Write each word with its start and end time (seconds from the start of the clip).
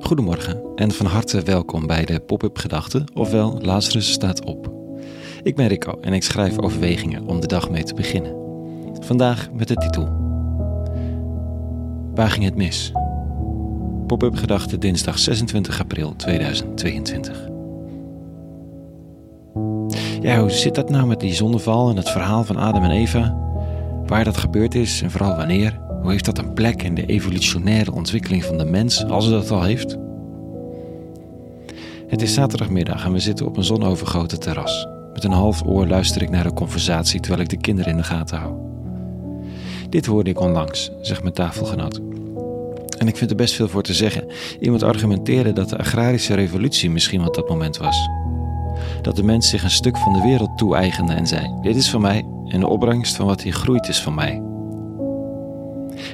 Goedemorgen 0.00 0.62
en 0.74 0.90
van 0.90 1.06
harte 1.06 1.42
welkom 1.42 1.86
bij 1.86 2.04
de 2.04 2.20
Pop-up 2.20 2.58
Gedachten, 2.58 3.04
ofwel 3.14 3.58
Lazarus 3.60 4.12
staat 4.12 4.44
op. 4.44 4.72
Ik 5.42 5.56
ben 5.56 5.66
Rico 5.66 6.00
en 6.00 6.12
ik 6.12 6.22
schrijf 6.22 6.58
overwegingen 6.58 7.26
om 7.26 7.40
de 7.40 7.46
dag 7.46 7.70
mee 7.70 7.82
te 7.82 7.94
beginnen. 7.94 8.34
Vandaag 9.00 9.48
met 9.52 9.68
de 9.68 9.74
titel 9.74 10.04
Waar 12.14 12.30
ging 12.30 12.44
het 12.44 12.56
mis? 12.56 12.92
Pop-up 14.06 14.34
Gedachten 14.34 14.80
dinsdag 14.80 15.18
26 15.18 15.80
april 15.80 16.16
2022. 16.16 17.48
Ja, 20.20 20.40
hoe 20.40 20.50
zit 20.50 20.74
dat 20.74 20.90
nou 20.90 21.06
met 21.06 21.20
die 21.20 21.34
zonneval 21.34 21.90
en 21.90 21.96
het 21.96 22.10
verhaal 22.10 22.44
van 22.44 22.56
Adam 22.56 22.82
en 22.82 22.90
Eva? 22.90 23.36
Waar 24.06 24.24
dat 24.24 24.36
gebeurd 24.36 24.74
is 24.74 25.02
en 25.02 25.10
vooral 25.10 25.36
wanneer? 25.36 25.85
Hoe 26.06 26.14
heeft 26.14 26.26
dat 26.26 26.38
een 26.38 26.52
plek 26.52 26.82
in 26.82 26.94
de 26.94 27.06
evolutionaire 27.06 27.92
ontwikkeling 27.92 28.44
van 28.44 28.58
de 28.58 28.64
mens, 28.64 29.04
als 29.04 29.24
het 29.24 29.34
dat 29.34 29.50
al 29.50 29.62
heeft? 29.62 29.96
Het 32.06 32.22
is 32.22 32.34
zaterdagmiddag 32.34 33.04
en 33.04 33.12
we 33.12 33.18
zitten 33.18 33.46
op 33.46 33.56
een 33.56 33.64
zonovergoten 33.64 34.40
terras. 34.40 34.86
Met 35.12 35.24
een 35.24 35.32
half 35.32 35.62
oor 35.64 35.86
luister 35.86 36.22
ik 36.22 36.30
naar 36.30 36.46
een 36.46 36.54
conversatie 36.54 37.20
terwijl 37.20 37.42
ik 37.42 37.48
de 37.48 37.56
kinderen 37.56 37.90
in 37.90 37.96
de 37.96 38.02
gaten 38.02 38.38
hou. 38.38 38.54
Dit 39.88 40.06
hoorde 40.06 40.30
ik 40.30 40.40
onlangs, 40.40 40.90
zegt 41.00 41.22
mijn 41.22 41.34
tafelgenoot. 41.34 42.00
En 42.98 43.08
ik 43.08 43.16
vind 43.16 43.30
er 43.30 43.36
best 43.36 43.54
veel 43.54 43.68
voor 43.68 43.82
te 43.82 43.94
zeggen. 43.94 44.26
Iemand 44.60 44.82
argumenteerde 44.82 45.52
dat 45.52 45.68
de 45.68 45.78
agrarische 45.78 46.34
revolutie 46.34 46.90
misschien 46.90 47.22
wat 47.22 47.34
dat 47.34 47.48
moment 47.48 47.76
was. 47.76 48.08
Dat 49.02 49.16
de 49.16 49.22
mens 49.22 49.48
zich 49.48 49.62
een 49.62 49.70
stuk 49.70 49.96
van 49.96 50.12
de 50.12 50.20
wereld 50.20 50.58
toe-eigende 50.58 51.12
en 51.12 51.26
zei: 51.26 51.58
Dit 51.62 51.76
is 51.76 51.90
van 51.90 52.00
mij 52.00 52.24
en 52.48 52.60
de 52.60 52.68
opbrengst 52.68 53.16
van 53.16 53.26
wat 53.26 53.42
hier 53.42 53.52
groeit 53.52 53.88
is 53.88 54.02
van 54.02 54.14
mij. 54.14 54.45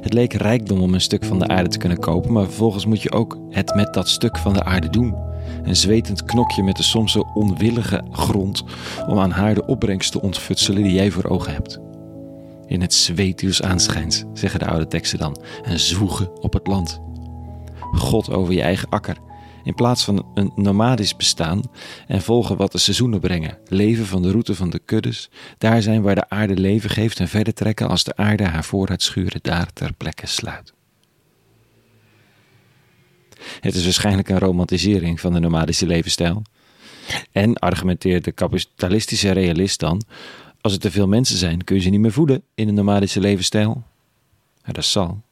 Het 0.00 0.12
leek 0.12 0.32
rijkdom 0.32 0.80
om 0.80 0.94
een 0.94 1.00
stuk 1.00 1.24
van 1.24 1.38
de 1.38 1.48
aarde 1.48 1.68
te 1.68 1.78
kunnen 1.78 1.98
kopen, 1.98 2.32
maar 2.32 2.44
vervolgens 2.44 2.86
moet 2.86 3.02
je 3.02 3.12
ook 3.12 3.38
het 3.50 3.74
met 3.74 3.94
dat 3.94 4.08
stuk 4.08 4.38
van 4.38 4.52
de 4.52 4.64
aarde 4.64 4.90
doen. 4.90 5.14
Een 5.62 5.76
zwetend 5.76 6.24
knokje 6.24 6.62
met 6.62 6.76
de 6.76 6.82
soms 6.82 7.12
zo 7.12 7.24
onwillige 7.34 8.04
grond 8.10 8.64
om 9.06 9.18
aan 9.18 9.30
haar 9.30 9.54
de 9.54 9.66
opbrengst 9.66 10.12
te 10.12 10.22
ontfutselen 10.22 10.82
die 10.82 10.92
jij 10.92 11.10
voor 11.10 11.24
ogen 11.24 11.52
hebt. 11.52 11.80
In 12.66 12.80
het 12.80 12.94
zweet 12.94 13.60
aanschijnt, 13.60 14.24
zeggen 14.32 14.60
de 14.60 14.66
oude 14.66 14.86
teksten 14.86 15.18
dan, 15.18 15.36
en 15.62 15.80
zwoegen 15.80 16.42
op 16.42 16.52
het 16.52 16.66
land. 16.66 17.00
God 17.92 18.30
over 18.30 18.54
je 18.54 18.62
eigen 18.62 18.88
akker 18.88 19.16
in 19.64 19.74
plaats 19.74 20.04
van 20.04 20.26
een 20.34 20.52
nomadisch 20.56 21.16
bestaan 21.16 21.62
en 22.06 22.22
volgen 22.22 22.56
wat 22.56 22.72
de 22.72 22.78
seizoenen 22.78 23.20
brengen, 23.20 23.58
leven 23.68 24.06
van 24.06 24.22
de 24.22 24.30
route 24.30 24.54
van 24.54 24.70
de 24.70 24.78
kuddes, 24.78 25.30
daar 25.58 25.82
zijn 25.82 26.02
waar 26.02 26.14
de 26.14 26.28
aarde 26.28 26.56
leven 26.56 26.90
geeft 26.90 27.20
en 27.20 27.28
verder 27.28 27.54
trekken 27.54 27.88
als 27.88 28.04
de 28.04 28.16
aarde 28.16 28.44
haar 28.44 28.64
voorraadschuren 28.64 29.40
daar 29.42 29.72
ter 29.72 29.92
plekke 29.92 30.26
sluit. 30.26 30.72
Het 33.60 33.74
is 33.74 33.84
waarschijnlijk 33.84 34.28
een 34.28 34.38
romantisering 34.38 35.20
van 35.20 35.32
de 35.32 35.40
nomadische 35.40 35.86
levensstijl. 35.86 36.42
En 37.32 37.54
argumenteert 37.54 38.24
de 38.24 38.32
kapitalistische 38.32 39.30
realist 39.30 39.80
dan: 39.80 40.02
als 40.60 40.72
er 40.72 40.78
te 40.78 40.90
veel 40.90 41.08
mensen 41.08 41.36
zijn, 41.36 41.64
kun 41.64 41.76
je 41.76 41.82
ze 41.82 41.88
niet 41.88 42.00
meer 42.00 42.12
voeden 42.12 42.42
in 42.54 42.68
een 42.68 42.74
nomadische 42.74 43.20
levensstijl. 43.20 43.82
Ja, 44.64 44.72
dat 44.72 44.84
zal. 44.84 45.22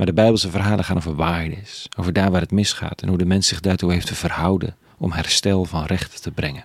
Maar 0.00 0.08
de 0.08 0.14
Bijbelse 0.14 0.50
verhalen 0.50 0.84
gaan 0.84 0.96
over 0.96 1.14
waardes, 1.14 1.86
over 1.96 2.12
daar 2.12 2.30
waar 2.30 2.40
het 2.40 2.50
misgaat 2.50 3.02
en 3.02 3.08
hoe 3.08 3.18
de 3.18 3.24
mens 3.24 3.48
zich 3.48 3.60
daartoe 3.60 3.92
heeft 3.92 4.06
te 4.06 4.14
verhouden 4.14 4.76
om 4.98 5.12
herstel 5.12 5.64
van 5.64 5.84
recht 5.84 6.22
te 6.22 6.30
brengen. 6.30 6.64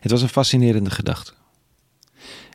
Het 0.00 0.10
was 0.10 0.22
een 0.22 0.28
fascinerende 0.28 0.90
gedachte. 0.90 1.32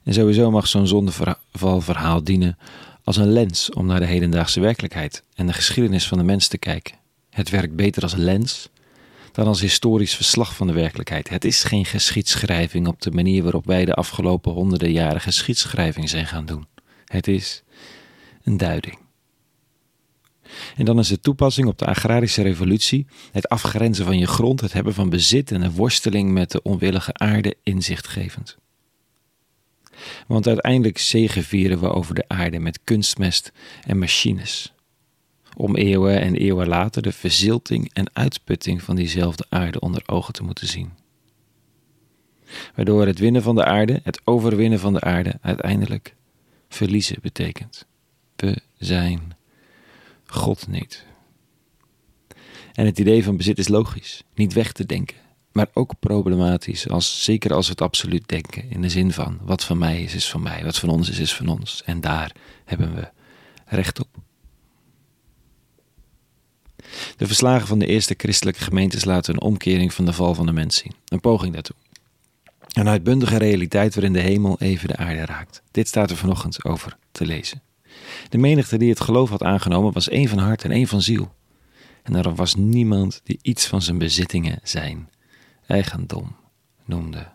En 0.04 0.14
sowieso 0.14 0.52
mag 0.52 0.68
zo'n 0.68 0.88
zondevalverhaal 0.88 2.24
dienen 2.24 2.58
als 3.04 3.18
een 3.18 3.32
lens 3.32 3.70
om 3.70 3.86
naar 3.86 4.00
de 4.00 4.06
hedendaagse 4.06 4.60
werkelijkheid 4.60 5.24
en 5.36 5.48
de 5.48 5.54
geschiedenis 5.54 6.08
van 6.08 6.18
de 6.18 6.24
mens 6.24 6.48
te 6.48 6.58
kijken. 6.58 6.96
Het 7.30 7.50
werkt 7.50 7.76
beter 7.76 8.04
als 8.04 8.16
lens 8.16 8.70
dan 9.32 9.48
als 9.48 9.62
historisch 9.62 10.16
verslag 10.16 10.56
van 10.56 10.68
de 10.68 10.74
werkelijkheid. 10.74 11.30
Het 11.30 11.46
is 11.46 11.64
geen 11.64 11.86
geschiedschrijving 11.86 12.88
op 12.88 13.02
de 13.02 13.12
manier 13.12 13.44
waarop 13.44 13.66
wij 13.66 13.86
de 13.86 13.94
afgelopen 13.94 14.52
honderden 14.52 14.92
jaren 14.92 15.22
geschiedschrijving 15.22 16.10
zijn 16.10 16.28
gaan 16.28 16.46
doen. 16.46 16.73
Het 17.14 17.28
is 17.28 17.64
een 18.44 18.58
duiding. 18.58 18.98
En 20.76 20.86
dan 20.86 21.00
is 21.00 21.08
de 21.08 21.20
toepassing 21.20 21.68
op 21.68 21.78
de 21.78 21.86
agrarische 21.86 22.42
revolutie, 22.42 23.06
het 23.32 23.50
afgrenzen 23.50 24.06
van 24.06 24.18
je 24.18 24.28
grond, 24.28 24.62
het 24.62 24.74
hebben 24.74 24.94
van 24.94 25.10
bezit 25.10 25.52
en 25.52 25.62
een 25.62 25.72
worsteling 25.72 26.32
met 26.32 26.52
de 26.52 26.62
onwillige 26.62 27.14
aarde 27.14 27.56
inzichtgevend. 27.64 28.58
Want 30.28 30.48
uiteindelijk 30.48 30.98
zegevieren 30.98 31.80
we 31.80 31.90
over 31.90 32.16
de 32.16 32.26
aarde 32.28 32.60
met 32.60 32.80
kunstmest 32.84 33.52
en 33.84 34.00
machines. 34.00 34.74
Om 35.58 35.76
eeuwen 35.76 36.22
en 36.22 36.36
eeuwen 36.36 36.68
later 36.68 37.02
de 37.02 37.12
verzilting 37.12 37.94
en 37.94 38.10
uitputting 38.14 38.84
van 38.84 38.96
diezelfde 38.96 39.46
aarde 39.50 39.80
onder 39.80 40.04
ogen 40.06 40.34
te 40.34 40.44
moeten 40.44 40.68
zien. 40.68 40.92
Waardoor 42.76 43.06
het 43.06 43.20
winnen 43.20 43.44
van 43.44 43.56
de 43.56 43.66
aarde, 43.66 44.00
het 44.04 44.22
overwinnen 44.24 44.80
van 44.80 44.94
de 44.94 45.02
aarde, 45.02 45.38
uiteindelijk 45.42 46.16
verliezen 46.74 47.18
betekent. 47.22 47.86
We 48.36 48.62
zijn 48.78 49.36
God 50.26 50.68
niet. 50.68 51.06
En 52.74 52.86
het 52.86 53.00
idee 53.00 53.24
van 53.24 53.38
bezit 53.38 53.58
is 53.58 53.68
logisch, 53.68 54.24
niet 54.36 54.54
weg 54.54 54.72
te 54.72 54.86
denken, 54.86 55.18
maar 55.52 55.68
ook 55.74 56.00
problematisch, 56.00 56.90
als, 56.90 57.24
zeker 57.24 57.54
als 57.54 57.66
we 57.66 57.72
het 57.72 57.82
absoluut 57.82 58.28
denken, 58.28 58.70
in 58.70 58.82
de 58.82 58.90
zin 58.90 59.12
van 59.12 59.40
wat 59.42 59.64
van 59.64 59.78
mij 59.78 60.02
is, 60.02 60.14
is 60.14 60.30
van 60.30 60.42
mij, 60.42 60.64
wat 60.64 60.80
van 60.80 60.90
ons 60.90 61.10
is, 61.10 61.20
is 61.20 61.36
van 61.36 61.48
ons. 61.48 61.84
En 61.86 62.02
daar 62.02 62.36
hebben 62.66 62.96
we 62.96 63.10
recht 63.66 64.00
op. 64.00 64.08
De 67.18 67.28
verslagen 67.28 67.68
van 67.68 67.80
de 67.80 67.86
eerste 67.86 68.14
christelijke 68.18 68.64
gemeentes 68.64 69.06
laten 69.06 69.34
een 69.34 69.42
omkering 69.42 69.94
van 69.94 70.06
de 70.06 70.14
val 70.14 70.36
van 70.36 70.46
de 70.46 70.52
mens 70.52 70.76
zien, 70.76 70.94
een 71.08 71.20
poging 71.20 71.54
daartoe. 71.54 71.76
Een 72.74 72.88
uitbundige 72.88 73.38
realiteit 73.38 73.96
waarin 73.96 74.14
de 74.14 74.20
hemel 74.20 74.60
even 74.60 74.88
de 74.88 74.96
aarde 74.96 75.26
raakt. 75.26 75.64
Dit 75.72 75.88
staat 75.88 76.10
er 76.10 76.18
vanochtend 76.18 76.66
over 76.66 76.98
te 77.12 77.26
lezen. 77.26 77.62
De 78.30 78.38
menigte 78.38 78.78
die 78.78 78.90
het 78.90 79.00
geloof 79.00 79.30
had 79.30 79.44
aangenomen 79.44 79.94
was 79.94 80.10
één 80.10 80.28
van 80.28 80.38
hart 80.38 80.64
en 80.64 80.72
één 80.72 80.88
van 80.88 81.02
ziel. 81.02 81.34
En 82.04 82.16
er 82.16 82.36
was 82.36 82.56
niemand 82.56 83.22
die 83.24 83.40
iets 83.42 83.68
van 83.68 83.82
zijn 83.82 83.98
bezittingen 83.98 84.60
zijn 84.64 85.10
eigendom 85.68 86.36
noemde. 86.86 87.28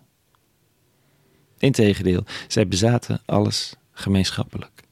Integendeel, 1.59 2.25
zij 2.49 2.69
bezaten 2.69 3.22
alles 3.26 3.75
gemeenschappelijk. 3.93 4.82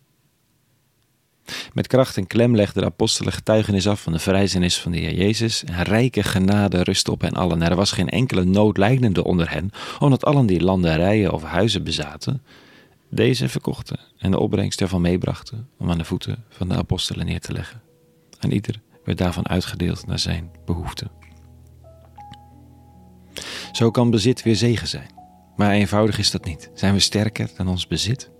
Met 1.76 1.86
kracht 1.86 2.16
en 2.16 2.26
klem 2.26 2.56
legden 2.56 2.82
de 2.82 2.88
apostelen 2.88 3.32
getuigenis 3.32 3.88
af 3.88 4.02
van 4.02 4.12
de 4.12 4.18
verrijzenis 4.18 4.78
van 4.80 4.92
de 4.92 4.98
Heer 4.98 5.14
Jezus 5.14 5.64
en 5.64 5.82
rijke 5.82 6.22
genade 6.22 6.82
rustte 6.82 7.10
op 7.10 7.20
hen 7.20 7.32
allen. 7.32 7.62
Er 7.62 7.74
was 7.74 7.92
geen 7.92 8.08
enkele 8.08 8.44
noodlijdende 8.44 9.24
onder 9.24 9.50
hen, 9.50 9.70
omdat 9.98 10.24
allen 10.24 10.46
die 10.46 10.60
landerijen 10.60 11.32
of 11.32 11.42
huizen 11.42 11.84
bezaten, 11.84 12.42
deze 13.10 13.48
verkochten 13.48 13.98
en 14.18 14.30
de 14.30 14.38
opbrengst 14.38 14.80
ervan 14.80 15.00
meebrachten 15.00 15.68
om 15.78 15.90
aan 15.90 15.98
de 15.98 16.04
voeten 16.04 16.44
van 16.48 16.68
de 16.68 16.74
apostelen 16.74 17.26
neer 17.26 17.40
te 17.40 17.52
leggen. 17.52 17.82
En 18.40 18.52
ieder 18.52 18.80
werd 19.04 19.18
daarvan 19.18 19.48
uitgedeeld 19.48 20.06
naar 20.06 20.18
zijn 20.18 20.50
behoefte. 20.64 21.10
Zo 23.72 23.90
kan 23.90 24.10
bezit 24.10 24.42
weer 24.42 24.56
zegen 24.56 24.88
zijn. 24.88 25.10
Maar 25.56 25.70
eenvoudig 25.70 26.18
is 26.18 26.30
dat 26.30 26.44
niet. 26.44 26.70
Zijn 26.74 26.94
we 26.94 27.00
sterker 27.00 27.50
dan 27.56 27.68
ons 27.68 27.86
bezit? 27.86 28.30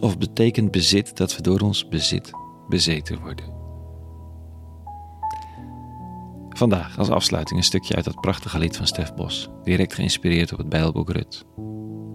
Of 0.00 0.18
betekent 0.18 0.70
bezit 0.70 1.16
dat 1.16 1.36
we 1.36 1.42
door 1.42 1.60
ons 1.60 1.88
bezit 1.88 2.30
bezeten 2.68 3.20
worden? 3.20 3.56
Vandaag 6.48 6.98
als 6.98 7.10
afsluiting 7.10 7.58
een 7.58 7.64
stukje 7.64 7.94
uit 7.94 8.04
dat 8.04 8.20
prachtige 8.20 8.58
lied 8.58 8.76
van 8.76 8.86
Stef 8.86 9.14
Bos, 9.14 9.48
direct 9.64 9.94
geïnspireerd 9.94 10.52
op 10.52 10.58
het 10.58 10.68
Bijbelboek 10.68 11.10
Rut. 11.10 11.44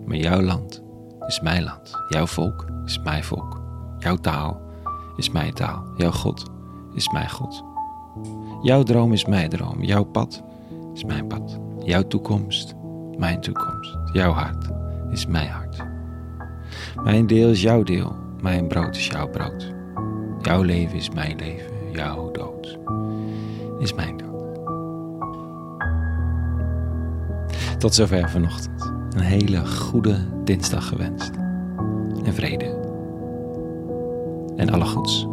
Maar 0.06 0.18
jouw 0.18 0.42
land 0.42 0.84
is 1.28 1.40
mijn 1.42 1.64
land, 1.64 1.92
jouw 2.10 2.26
volk 2.26 2.66
is 2.86 3.00
mijn 3.00 3.24
volk, 3.24 3.62
jouw 4.00 4.16
taal 4.16 4.62
is 5.16 5.30
mijn 5.30 5.54
taal, 5.54 5.84
jouw 5.98 6.12
God 6.12 6.44
is 6.94 7.12
mijn 7.12 7.30
God. 7.30 7.64
Jouw 8.62 8.84
droom 8.84 9.14
is 9.14 9.26
mijn 9.26 9.50
droom, 9.50 9.84
jouw 9.84 10.04
pad 10.04 10.44
is 10.94 11.04
mijn 11.04 11.28
pad, 11.28 11.60
jouw 11.84 12.08
toekomst, 12.08 12.74
mijn 13.18 13.42
toekomst, 13.42 13.98
jouw 14.14 14.32
hart 14.32 14.70
is 15.12 15.26
mijn 15.26 15.50
hart. 15.50 15.84
Mijn 17.04 17.28
deel 17.28 17.50
is 17.50 17.62
jouw 17.62 17.84
deel, 17.84 18.16
mijn 18.42 18.68
brood 18.68 18.96
is 18.96 19.08
jouw 19.08 19.30
brood. 19.30 19.73
Jouw 20.44 20.62
leven 20.62 20.96
is 20.96 21.10
mijn 21.10 21.36
leven, 21.38 21.92
jouw 21.92 22.32
dood 22.32 22.78
is 23.80 23.94
mijn 23.94 24.18
dood. 24.18 24.32
Tot 27.80 27.94
zover 27.94 28.30
vanochtend. 28.30 28.92
Een 29.16 29.22
hele 29.22 29.66
goede 29.66 30.28
dinsdag 30.44 30.88
gewenst. 30.88 31.32
En 32.24 32.34
vrede. 32.34 32.66
En 34.56 34.70
alle 34.70 34.86
goeds. 34.86 35.28